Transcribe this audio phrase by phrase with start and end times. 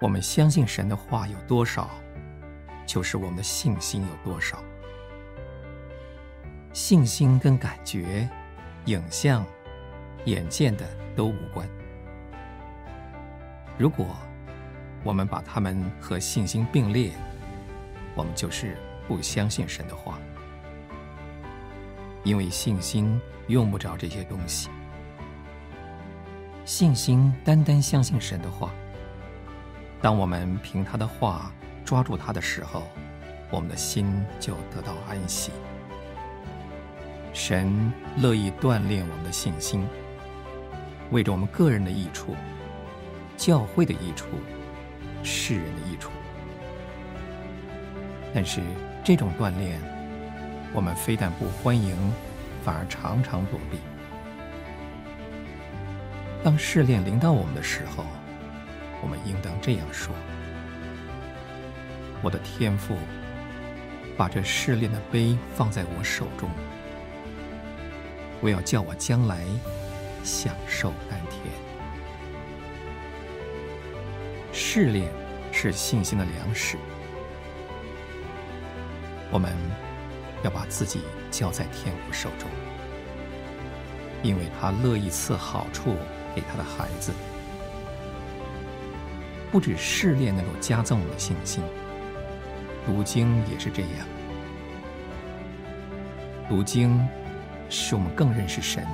[0.00, 1.90] 我们相信神的话有多少，
[2.86, 4.62] 就是我们的信心有多少。
[6.72, 8.28] 信心跟感觉、
[8.84, 9.44] 影像、
[10.24, 11.68] 眼见的都无关。
[13.76, 14.06] 如果
[15.02, 17.12] 我们把它们和信心并列，
[18.14, 18.76] 我们就是
[19.08, 20.16] 不相信神的话，
[22.22, 24.70] 因为信心用不着这些东西。
[26.64, 28.70] 信心单单相信神的话。
[30.00, 31.52] 当我们凭他的话
[31.84, 32.84] 抓住他的时候，
[33.50, 35.50] 我们的心就得到安息。
[37.32, 39.86] 神乐意锻炼我们的信心，
[41.10, 42.36] 为着我们个人的益处、
[43.36, 44.26] 教会的益处、
[45.22, 46.10] 世人的益处。
[48.34, 48.60] 但是
[49.02, 49.80] 这种锻炼，
[50.72, 51.96] 我们非但不欢迎，
[52.62, 53.78] 反而常常躲避。
[56.44, 58.04] 当试炼临到我们的时候，
[59.00, 60.14] 我们应当这样说
[62.20, 62.96] ：“我的天父，
[64.16, 66.50] 把这试炼的杯放在我手中，
[68.40, 69.44] 我要叫我将来
[70.24, 71.54] 享受甘甜。
[74.52, 75.08] 试炼
[75.52, 76.76] 是信心的粮食，
[79.30, 79.52] 我们
[80.42, 82.50] 要把自己交在天父手中，
[84.24, 85.94] 因为他乐意赐好处
[86.34, 87.12] 给他的孩子。”
[89.50, 91.62] 不止试炼能够加增我们的信心，
[92.86, 94.06] 读经也是这样。
[96.48, 97.06] 读经
[97.70, 98.86] 使我们更认识神，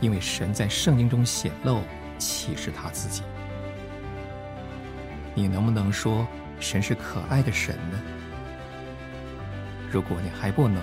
[0.00, 1.82] 因为神在圣经中显露
[2.18, 3.22] 启示他自己。
[5.34, 6.26] 你能不能说
[6.60, 8.00] 神是可爱的神呢？
[9.90, 10.82] 如果你还不能，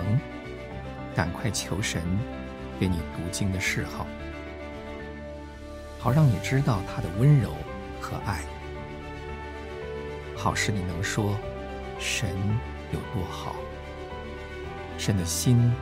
[1.14, 2.02] 赶快求神
[2.80, 4.06] 给你读经的嗜好，
[5.98, 7.54] 好让你知道他的温柔。
[8.04, 8.42] 和爱，
[10.36, 11.38] 好使你能说
[11.98, 12.28] 神
[12.92, 13.56] 有多好，
[14.98, 15.72] 神的心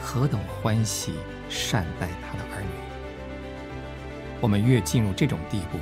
[0.00, 1.14] 何等欢喜
[1.48, 2.68] 善待他的儿女。
[4.40, 5.78] 我们越进入这种地步，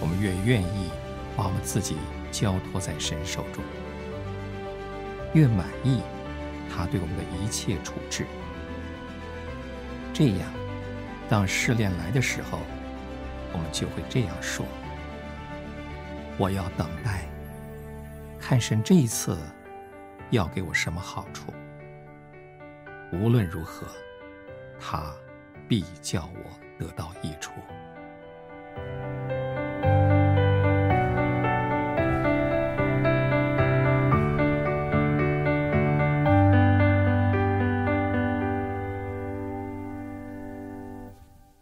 [0.00, 0.90] 我们越愿意
[1.36, 1.96] 把我们自己
[2.32, 3.62] 交托在神手中，
[5.32, 6.00] 越满意
[6.68, 8.26] 他对我们的一切处置。
[10.12, 10.50] 这样，
[11.28, 12.58] 当试炼来的时候，
[13.52, 14.66] 我们就会这样说，
[16.38, 17.28] 我要等待
[18.38, 19.38] 看神这一次
[20.30, 21.52] 要给我什么好处。
[23.12, 23.86] 无论如何，
[24.78, 25.14] 他
[25.68, 27.52] 必叫我得到益处。